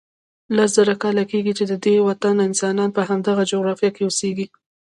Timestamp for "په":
2.93-3.01